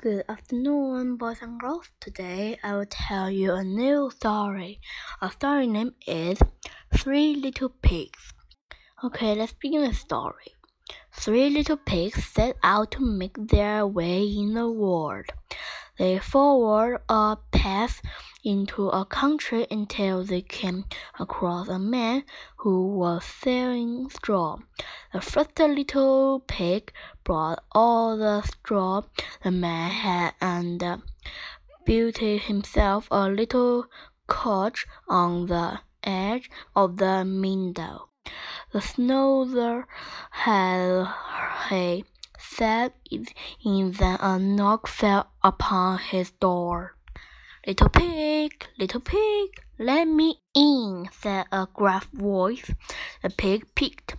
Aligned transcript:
Good 0.00 0.26
afternoon, 0.28 1.16
boys 1.16 1.38
and 1.42 1.58
girls. 1.58 1.90
Today 1.98 2.56
I 2.62 2.76
will 2.76 2.86
tell 2.88 3.28
you 3.32 3.54
a 3.54 3.64
new 3.64 4.12
story. 4.12 4.80
A 5.20 5.28
story 5.28 5.66
name 5.66 5.96
is 6.06 6.38
Three 6.96 7.34
Little 7.34 7.70
Pigs. 7.82 8.32
Okay, 9.02 9.34
let's 9.34 9.54
begin 9.54 9.82
the 9.82 9.92
story. 9.92 10.54
Three 11.12 11.50
little 11.50 11.78
pigs 11.78 12.24
set 12.24 12.54
out 12.62 12.92
to 12.92 13.00
make 13.00 13.36
their 13.48 13.88
way 13.88 14.22
in 14.22 14.54
the 14.54 14.70
world. 14.70 15.26
They 15.98 16.20
followed 16.20 17.00
a 17.08 17.38
path 17.50 18.00
into 18.44 18.88
a 18.88 19.04
country 19.04 19.66
until 19.68 20.22
they 20.22 20.42
came 20.42 20.84
across 21.18 21.66
a 21.66 21.80
man 21.80 22.22
who 22.58 22.86
was 22.86 23.24
selling 23.24 24.08
straw. 24.08 24.58
The 25.12 25.20
first 25.20 25.58
little 25.58 26.38
pig 26.46 26.92
brought 27.24 27.64
all 27.72 28.16
the 28.16 28.42
straw 28.42 29.02
the 29.42 29.50
man 29.50 29.90
had 29.90 30.34
and 30.40 31.02
built 31.84 32.18
himself 32.18 33.08
a 33.10 33.28
little 33.28 33.86
cottage 34.28 34.86
on 35.08 35.46
the 35.46 35.80
edge 36.04 36.48
of 36.76 36.98
the 36.98 37.24
meadow. 37.24 38.08
The 38.70 38.82
snow 38.82 39.84
had 40.30 41.06
hay 41.68 42.04
sat 42.38 42.94
in 43.10 43.92
then 43.92 44.18
a 44.20 44.24
uh, 44.24 44.38
knock 44.38 44.86
fell 44.86 45.30
upon 45.42 45.98
his 45.98 46.30
door. 46.30 46.94
Little 47.66 47.88
pig, 47.88 48.66
little 48.78 49.00
pig, 49.00 49.50
let 49.78 50.06
me 50.06 50.36
in, 50.54 51.08
said 51.12 51.46
a 51.52 51.68
gruff 51.72 52.08
voice. 52.12 52.70
The 53.22 53.30
pig 53.30 53.74
peeked 53.74 54.16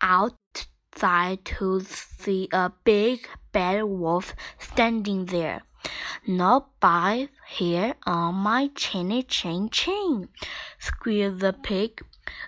outside 0.00 1.44
to 1.44 1.80
see 1.80 2.48
a 2.52 2.72
big 2.84 3.26
bad 3.52 3.84
wolf 3.84 4.34
standing 4.58 5.26
there. 5.26 5.62
Not 6.26 6.78
by 6.78 7.30
here 7.48 7.94
on 8.06 8.34
my 8.34 8.70
chinny 8.74 9.22
chin 9.22 9.70
chin, 9.70 10.28
squealed 10.78 11.40
the 11.40 11.54
pig. 11.54 12.04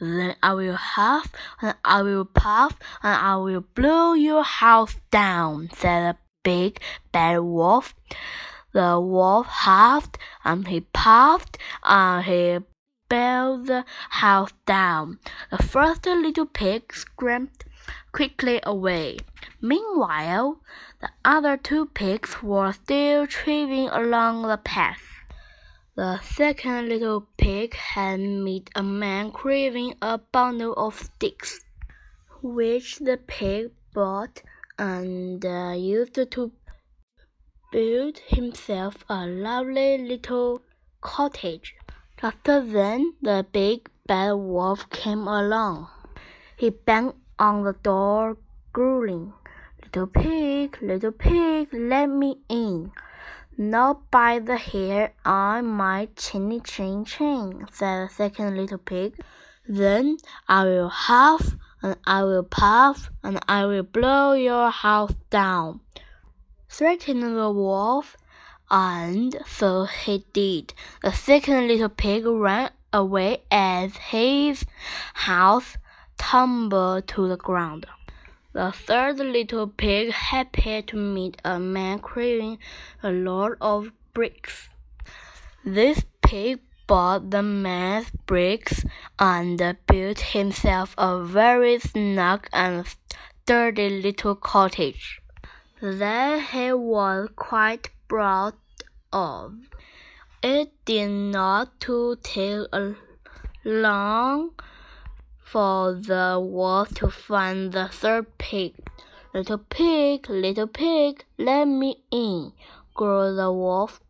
Then 0.00 0.36
I 0.42 0.54
will 0.54 0.76
huff, 0.76 1.32
and 1.60 1.74
I 1.84 2.02
will 2.02 2.24
puff, 2.24 2.78
and 3.02 3.14
I 3.14 3.36
will 3.36 3.64
blow 3.74 4.14
your 4.14 4.44
house 4.44 4.96
down, 5.10 5.70
said 5.74 6.14
the 6.14 6.18
big 6.42 6.80
bad 7.12 7.38
wolf. 7.40 7.94
The 8.72 9.00
wolf 9.00 9.46
huffed, 9.46 10.18
and 10.44 10.68
he 10.68 10.80
puffed, 10.80 11.58
and 11.82 12.24
he 12.24 12.58
blew 13.08 13.64
the 13.64 13.84
house 14.10 14.52
down. 14.66 15.18
The 15.50 15.62
first 15.62 16.06
little 16.06 16.46
pig 16.46 16.92
scrambled 16.92 17.64
quickly 18.12 18.60
away. 18.62 19.18
Meanwhile, 19.60 20.60
the 21.00 21.10
other 21.24 21.56
two 21.56 21.86
pigs 21.86 22.42
were 22.42 22.72
still 22.72 23.26
trotting 23.26 23.88
along 23.88 24.42
the 24.42 24.56
path. 24.56 25.15
The 25.96 26.20
second 26.20 26.90
little 26.90 27.26
pig 27.38 27.72
had 27.72 28.20
met 28.20 28.68
a 28.74 28.82
man 28.82 29.32
carrying 29.32 29.94
a 30.02 30.18
bundle 30.18 30.74
of 30.74 30.94
sticks, 30.94 31.64
which 32.42 32.98
the 32.98 33.16
pig 33.16 33.70
bought 33.94 34.42
and 34.78 35.42
uh, 35.42 35.72
used 35.74 36.12
to 36.32 36.52
build 37.72 38.18
himself 38.18 39.06
a 39.08 39.26
lovely 39.26 39.96
little 39.96 40.60
cottage. 41.00 41.74
Just 42.20 42.44
then, 42.44 43.14
the 43.22 43.46
big 43.50 43.88
bad 44.06 44.32
wolf 44.32 44.90
came 44.90 45.26
along. 45.26 45.88
He 46.58 46.68
banged 46.68 47.14
on 47.38 47.64
the 47.64 47.72
door, 47.72 48.36
growling, 48.74 49.32
Little 49.82 50.08
pig, 50.08 50.76
little 50.82 51.12
pig, 51.12 51.72
let 51.72 52.10
me 52.10 52.36
in. 52.50 52.92
Not 53.58 54.10
by 54.10 54.38
the 54.38 54.58
hair 54.58 55.14
on 55.24 55.64
my 55.66 56.08
chinny 56.14 56.60
chin 56.60 57.06
chin, 57.06 57.66
said 57.72 58.08
the 58.08 58.12
second 58.12 58.54
little 58.54 58.76
pig. 58.76 59.18
Then 59.66 60.18
I 60.46 60.64
will 60.64 60.90
huff, 60.90 61.56
and 61.80 61.96
I 62.04 62.22
will 62.24 62.42
puff, 62.42 63.08
and 63.22 63.40
I 63.48 63.64
will 63.64 63.82
blow 63.82 64.34
your 64.34 64.68
house 64.68 65.14
down, 65.30 65.80
threatened 66.68 67.22
the 67.22 67.50
wolf. 67.50 68.18
And 68.70 69.34
so 69.46 69.84
he 69.84 70.26
did. 70.34 70.74
The 71.02 71.12
second 71.12 71.68
little 71.68 71.88
pig 71.88 72.26
ran 72.26 72.72
away 72.92 73.44
as 73.50 73.96
his 73.96 74.66
house 75.14 75.78
tumbled 76.18 77.08
to 77.08 77.26
the 77.26 77.38
ground. 77.38 77.86
The 78.56 78.72
third 78.72 79.18
little 79.18 79.66
pig 79.66 80.12
happened 80.12 80.88
to 80.88 80.96
meet 80.96 81.36
a 81.44 81.60
man 81.60 82.00
carrying 82.00 82.58
a 83.02 83.12
load 83.12 83.58
of 83.60 83.92
bricks. 84.14 84.70
This 85.62 86.06
pig 86.22 86.60
bought 86.86 87.30
the 87.30 87.42
man's 87.42 88.08
bricks 88.24 88.82
and 89.18 89.60
built 89.86 90.20
himself 90.32 90.94
a 90.96 91.22
very 91.22 91.78
snug 91.80 92.48
and 92.50 92.86
sturdy 93.42 93.90
little 94.00 94.34
cottage. 94.34 95.20
Then 95.82 96.40
he 96.40 96.72
was 96.72 97.28
quite 97.36 97.90
proud 98.08 98.54
of. 99.12 99.52
It 100.42 100.72
did 100.86 101.10
not 101.10 101.78
take 102.22 102.68
a 102.72 102.94
long 103.66 104.52
for 105.46 105.94
the 105.94 106.40
wolf 106.42 106.92
to 106.92 107.08
find 107.08 107.72
the 107.72 107.86
third 107.86 108.26
pig. 108.36 108.74
Little 109.32 109.58
pig, 109.58 110.28
little 110.28 110.66
pig, 110.66 111.24
let 111.38 111.66
me 111.66 112.02
in, 112.10 112.52
growled 112.94 113.38
the 113.38 113.52
wolf. 113.52 114.00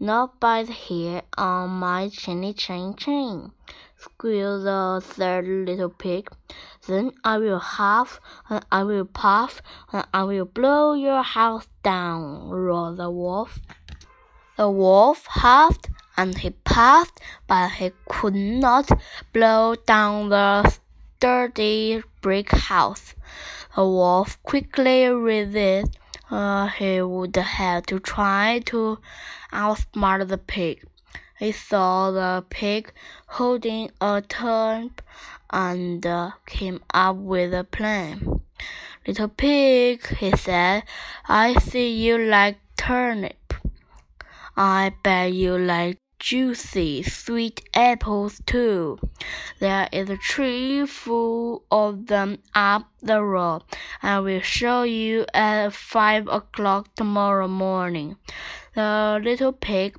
Not 0.00 0.40
by 0.40 0.62
the 0.62 0.72
hair 0.72 1.22
on 1.36 1.70
my 1.70 2.08
chinny 2.08 2.54
chin 2.54 2.94
chin, 2.96 3.52
squealed 3.98 4.64
the 4.64 5.02
third 5.04 5.46
little 5.46 5.90
pig. 5.90 6.30
Then 6.86 7.12
I 7.22 7.38
will 7.38 7.58
huff, 7.58 8.18
and 8.48 8.64
I 8.72 8.82
will 8.82 9.04
puff, 9.04 9.60
and 9.92 10.06
I 10.14 10.24
will 10.24 10.46
blow 10.46 10.94
your 10.94 11.22
house 11.22 11.68
down, 11.82 12.48
roared 12.48 12.96
the 12.96 13.10
wolf. 13.10 13.60
The 14.56 14.70
wolf 14.70 15.26
huffed 15.26 15.90
and 16.16 16.38
he 16.38 16.50
puffed, 16.50 17.20
but 17.46 17.72
he 17.72 17.92
could 18.08 18.34
not 18.34 18.88
blow 19.34 19.74
down 19.74 20.30
the 20.30 20.78
sturdy 21.26 22.04
brick 22.22 22.52
house. 22.52 23.16
The 23.74 23.82
wolf 23.82 24.40
quickly 24.44 25.08
realized 25.08 25.98
uh, 26.30 26.68
he 26.68 27.02
would 27.02 27.34
have 27.34 27.86
to 27.86 27.98
try 27.98 28.60
to 28.66 28.98
outsmart 29.52 30.28
the 30.28 30.38
pig. 30.38 30.84
He 31.36 31.50
saw 31.50 32.12
the 32.12 32.44
pig 32.48 32.92
holding 33.26 33.90
a 34.00 34.22
turnip 34.22 35.02
and 35.50 36.06
uh, 36.06 36.30
came 36.46 36.80
up 36.94 37.16
with 37.16 37.52
a 37.52 37.64
plan. 37.64 38.42
Little 39.04 39.26
pig, 39.26 40.06
he 40.18 40.30
said, 40.30 40.84
I 41.26 41.54
see 41.54 41.90
you 41.90 42.18
like 42.18 42.58
turnip. 42.76 43.52
I 44.56 44.92
bet 45.02 45.32
you 45.32 45.58
like 45.58 45.98
juicy, 46.18 47.02
sweet 47.02 47.68
apples 47.74 48.40
too. 48.46 48.98
There 49.60 49.88
is 49.92 50.10
a 50.10 50.16
tree 50.16 50.86
full 50.86 51.64
of 51.70 52.06
them 52.06 52.38
up 52.54 52.88
the 53.02 53.22
road. 53.22 53.62
I 54.02 54.20
will 54.20 54.40
show 54.40 54.82
you 54.82 55.26
at 55.34 55.72
five 55.72 56.28
o'clock 56.28 56.94
tomorrow 56.94 57.48
morning. 57.48 58.16
The 58.74 59.20
little 59.22 59.52
pig 59.52 59.98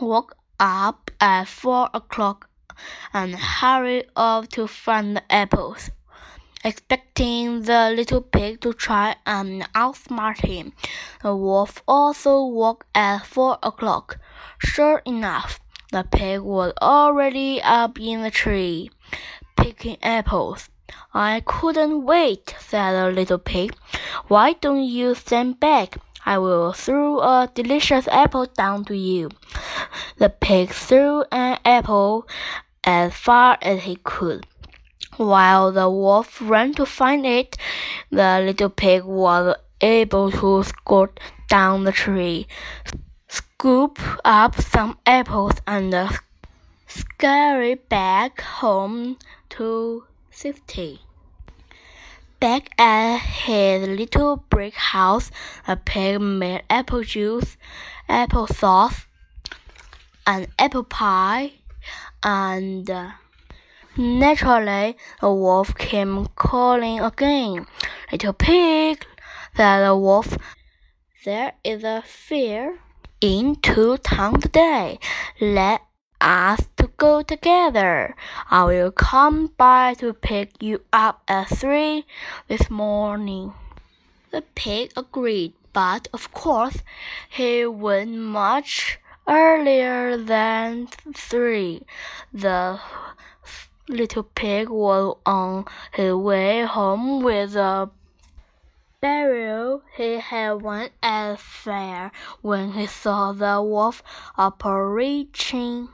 woke 0.00 0.36
up 0.58 1.10
at 1.20 1.48
four 1.48 1.88
o'clock 1.92 2.48
and 3.12 3.34
hurried 3.34 4.06
off 4.16 4.48
to 4.48 4.66
find 4.66 5.16
the 5.16 5.32
apples 5.32 5.90
expecting 6.66 7.62
the 7.62 7.92
little 7.94 8.20
pig 8.20 8.60
to 8.60 8.72
try 8.72 9.14
and 9.24 9.62
outsmart 9.72 10.38
him. 10.44 10.72
The 11.22 11.34
wolf 11.36 11.80
also 11.86 12.44
woke 12.44 12.84
at 12.92 13.24
four 13.24 13.58
o'clock. 13.62 14.18
Sure 14.58 15.00
enough, 15.04 15.60
the 15.92 16.02
pig 16.02 16.40
was 16.40 16.72
already 16.82 17.62
up 17.62 18.00
in 18.00 18.22
the 18.22 18.32
tree, 18.32 18.90
picking 19.56 19.98
apples. 20.02 20.68
I 21.14 21.42
couldn't 21.46 22.04
wait, 22.04 22.56
said 22.58 22.92
the 22.94 23.12
little 23.12 23.38
pig. 23.38 23.72
Why 24.26 24.54
don't 24.54 24.82
you 24.82 25.14
stand 25.14 25.60
back? 25.60 25.98
I 26.24 26.38
will 26.38 26.72
throw 26.72 27.20
a 27.20 27.48
delicious 27.54 28.08
apple 28.08 28.46
down 28.46 28.84
to 28.86 28.96
you. 28.96 29.30
The 30.16 30.30
pig 30.30 30.70
threw 30.70 31.22
an 31.30 31.60
apple 31.64 32.26
as 32.82 33.14
far 33.14 33.56
as 33.62 33.82
he 33.82 33.96
could. 34.02 34.46
While 35.16 35.72
the 35.72 35.88
wolf 35.88 36.42
ran 36.42 36.74
to 36.74 36.84
find 36.84 37.24
it, 37.24 37.56
the 38.10 38.42
little 38.44 38.68
pig 38.68 39.02
was 39.04 39.56
able 39.80 40.30
to 40.30 40.62
scoot 40.62 41.18
down 41.48 41.84
the 41.84 41.92
tree, 41.92 42.46
scoop 43.28 43.98
up 44.26 44.60
some 44.60 44.98
apples, 45.06 45.54
and 45.66 45.94
scurry 46.86 47.76
back 47.76 48.42
home 48.42 49.16
to 49.50 50.04
safety. 50.30 51.00
Back 52.38 52.78
at 52.78 53.16
his 53.18 53.88
little 53.88 54.44
brick 54.50 54.74
house, 54.74 55.30
the 55.66 55.76
pig 55.76 56.20
made 56.20 56.62
apple 56.68 57.02
juice, 57.02 57.56
apple 58.06 58.46
sauce, 58.46 59.06
and 60.26 60.48
apple 60.58 60.84
pie, 60.84 61.52
and 62.22 62.90
uh, 62.90 63.12
naturally 63.96 64.96
the 65.20 65.32
wolf 65.32 65.74
came 65.76 66.26
calling 66.36 67.00
again. 67.00 67.66
Little 68.12 68.32
pig, 68.32 69.04
said 69.56 69.86
the 69.86 69.96
wolf, 69.96 70.36
there 71.24 71.54
is 71.64 71.82
a 71.82 72.02
fair 72.06 72.78
into 73.20 73.96
town 73.98 74.40
today. 74.40 74.98
Let 75.40 75.82
us 76.20 76.68
to 76.76 76.90
go 76.96 77.22
together. 77.22 78.14
I 78.50 78.64
will 78.64 78.90
come 78.90 79.52
by 79.56 79.94
to 79.94 80.12
pick 80.12 80.62
you 80.62 80.82
up 80.92 81.22
at 81.28 81.48
three 81.48 82.04
this 82.48 82.70
morning. 82.70 83.54
The 84.30 84.42
pig 84.54 84.92
agreed, 84.96 85.54
but 85.72 86.08
of 86.12 86.32
course 86.32 86.78
he 87.28 87.66
went 87.66 88.16
much 88.16 88.98
earlier 89.28 90.16
than 90.16 90.88
three. 91.14 91.82
The 92.32 92.78
little 93.88 94.24
pig 94.24 94.68
was 94.68 95.16
on 95.24 95.64
his 95.92 96.14
way 96.14 96.62
home 96.62 97.22
with 97.22 97.54
a 97.56 97.90
barrel 99.00 99.82
he 99.96 100.18
had 100.18 100.52
won 100.62 100.88
at 101.02 101.38
fair 101.38 102.10
when 102.42 102.72
he 102.72 102.86
saw 102.86 103.32
the 103.32 103.62
wolf 103.62 104.02
approaching. 104.36 105.88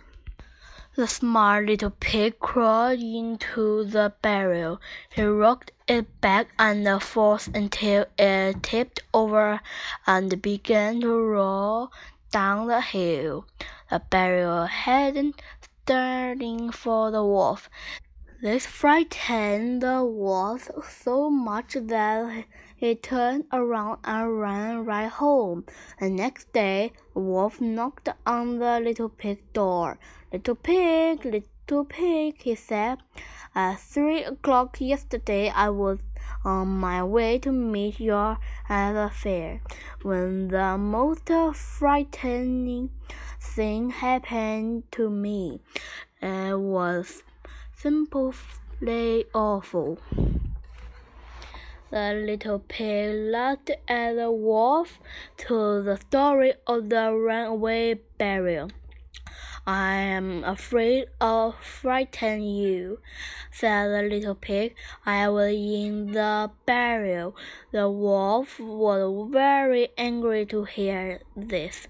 The 0.94 1.06
smart 1.06 1.67
little 1.67 1.91
pig 1.91 2.39
crawled 2.39 3.00
into 3.00 3.85
the 3.85 4.12
barrel. 4.21 4.81
He 5.11 5.23
rocked 5.23 5.73
it 5.89 6.21
back 6.21 6.49
and 6.59 7.03
forth 7.03 7.49
until 7.55 8.05
it 8.19 8.62
tipped 8.62 9.00
over 9.15 9.61
and 10.06 10.43
began 10.43 11.00
to 11.00 11.09
roll 11.09 11.93
down 12.31 12.67
the 12.67 12.83
hill. 12.83 13.47
The 13.91 14.00
barrel 14.11 14.67
hadn't 14.67 15.41
starting 15.84 16.70
for 16.70 17.11
the 17.11 17.25
wolf. 17.25 17.69
This 18.40 18.67
frightened 18.67 19.82
the 19.82 20.05
wolf 20.05 20.70
so 20.88 21.29
much 21.29 21.75
that 21.75 22.44
he 22.76 22.94
turned 22.94 23.44
around 23.52 23.99
and 24.05 24.40
ran 24.40 24.84
right 24.84 25.08
home. 25.08 25.64
The 25.99 26.08
next 26.08 26.52
day, 26.52 26.93
wolf 27.14 27.61
knocked 27.61 28.08
on 28.26 28.58
the 28.58 28.79
little 28.81 29.08
pig's 29.08 29.43
door. 29.52 29.99
Little 30.32 30.55
pig, 30.55 31.44
little 31.69 31.85
pig, 31.85 32.43
he 32.43 32.55
said. 32.55 32.99
At 33.55 33.79
three 33.79 34.25
o'clock 34.25 34.81
yesterday, 34.81 35.50
I 35.50 35.69
was 35.70 35.99
on 36.44 36.69
my 36.69 37.05
way 37.05 37.38
to 37.38 37.53
meet 37.53 38.00
you 38.00 38.37
at 38.69 38.93
the 38.93 39.11
fair 39.12 39.61
when 40.03 40.49
the 40.49 40.76
most 40.79 41.31
frightening 41.55 42.91
thing 43.41 43.91
happened 43.91 44.91
to 44.93 45.11
me. 45.11 45.61
It 46.20 46.59
was 46.59 47.23
simply 47.76 49.26
awful. 49.35 49.99
The 51.91 52.15
little 52.26 52.58
pig 52.58 53.15
laughed 53.31 53.70
at 53.87 54.15
the 54.15 54.32
wolf 54.32 54.99
told 55.37 55.85
the 55.85 55.99
story 55.99 56.55
of 56.67 56.88
the 56.88 57.12
runaway 57.12 58.00
barrel. 58.17 58.70
I 59.67 59.94
am 59.94 60.43
afraid 60.43 61.06
of 61.20 61.55
frighten 61.62 62.43
you, 62.43 62.99
said 63.53 63.91
the 63.91 64.03
little 64.03 64.35
pig. 64.35 64.75
I 65.06 65.29
was 65.29 65.55
in 65.55 66.11
the 66.12 66.50
barrel. 66.67 67.37
The 67.70 67.88
wolf 67.88 68.59
was 68.59 69.31
very 69.31 69.91
angry 69.97 70.47
to 70.47 70.64
hear 70.64 71.20
this. 71.37 71.87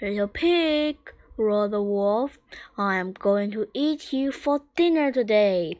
Little 0.00 0.28
pig, 0.28 0.96
roared 1.36 1.72
the 1.72 1.82
wolf, 1.82 2.38
I 2.78 2.96
am 2.96 3.12
going 3.12 3.50
to 3.50 3.68
eat 3.74 4.12
you 4.14 4.32
for 4.32 4.62
dinner 4.74 5.12
today. 5.12 5.78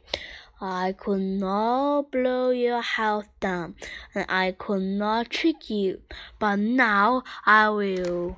I 0.61 0.93
could 0.93 1.22
not 1.22 2.11
blow 2.11 2.50
your 2.50 2.82
house 2.82 3.26
down, 3.40 3.76
and 4.14 4.26
I 4.28 4.52
could 4.52 4.82
not 4.82 5.31
trick 5.31 5.70
you, 5.70 6.02
but 6.38 6.56
now 6.56 7.22
I 7.46 7.70
will 7.70 8.37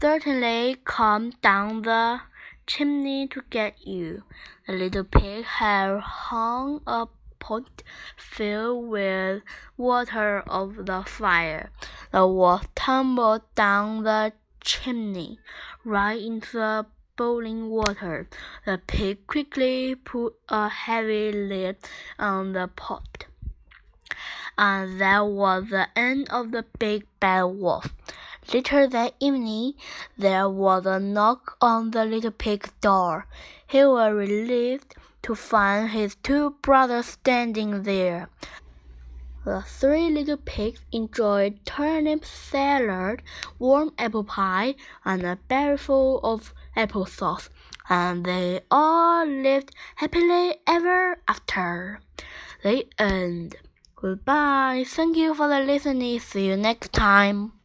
certainly 0.00 0.76
come 0.84 1.32
down 1.42 1.82
the 1.82 2.20
chimney 2.66 3.26
to 3.26 3.42
get 3.50 3.74
you. 3.86 4.22
The 4.66 4.74
little 4.74 5.04
pig 5.04 5.44
had 5.44 5.98
hung 6.00 6.82
a 6.86 7.06
pot 7.40 7.82
filled 8.16 8.88
with 8.88 9.42
water 9.76 10.44
over 10.48 10.82
the 10.82 11.02
fire. 11.02 11.70
The 12.12 12.26
wolf 12.26 12.72
tumbled 12.74 13.42
down 13.54 14.04
the 14.04 14.32
chimney, 14.60 15.40
right 15.84 16.20
into 16.20 16.58
the 16.58 16.86
boiling 17.16 17.68
water. 17.68 18.28
The 18.66 18.80
pig 18.86 19.26
quickly 19.26 19.96
put 19.96 20.34
a 20.48 20.68
heavy 20.68 21.32
lid 21.32 21.76
on 22.18 22.52
the 22.52 22.68
pot. 22.68 23.26
And 24.56 25.00
that 25.00 25.26
was 25.26 25.70
the 25.70 25.88
end 25.96 26.28
of 26.30 26.52
the 26.52 26.64
big 26.78 27.06
bad 27.20 27.44
wolf. 27.44 27.94
Later 28.52 28.86
that 28.86 29.14
evening, 29.20 29.74
there 30.16 30.48
was 30.48 30.86
a 30.86 30.98
knock 30.98 31.58
on 31.60 31.90
the 31.90 32.06
little 32.06 32.30
pig's 32.30 32.72
door. 32.80 33.26
He 33.66 33.84
was 33.84 34.14
relieved 34.14 34.94
to 35.22 35.34
find 35.34 35.90
his 35.90 36.14
two 36.22 36.56
brothers 36.62 37.06
standing 37.06 37.82
there. 37.82 38.30
The 39.44 39.62
three 39.62 40.08
little 40.08 40.38
pigs 40.38 40.80
enjoyed 40.92 41.64
turnip 41.66 42.24
salad, 42.24 43.22
warm 43.58 43.92
apple 43.98 44.24
pie, 44.24 44.76
and 45.04 45.24
a 45.24 45.38
barrelful 45.48 46.20
of 46.22 46.54
apple 46.74 47.04
sauce, 47.04 47.50
and 47.90 48.24
they 48.24 48.60
all 48.70 49.26
lived 49.26 49.74
happily 49.96 50.56
ever 50.66 51.20
after. 51.28 52.00
The 52.62 52.86
end. 52.98 53.56
Goodbye. 53.94 54.84
Thank 54.86 55.16
you 55.16 55.34
for 55.34 55.48
the 55.48 55.60
listening. 55.60 56.20
See 56.20 56.46
you 56.46 56.56
next 56.56 56.92
time. 56.92 57.57